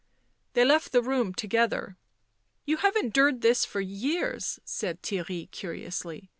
[0.53, 1.95] They left the room together."
[2.65, 6.27] You have endured this for years," said Theirry curiously.